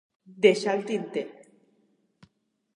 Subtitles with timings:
[0.45, 1.25] Deixar al tinter.